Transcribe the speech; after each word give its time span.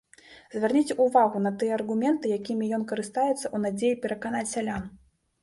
Звярніце 0.53 0.95
ўвагу 1.03 1.41
на 1.47 1.51
тыя 1.63 1.75
аргументы, 1.79 2.25
якімі 2.39 2.71
ён 2.79 2.87
карыстаецца 2.93 3.37
ў 3.37 3.57
надзеі 3.67 4.01
пераканаць 4.09 4.45
сялян. 4.55 4.83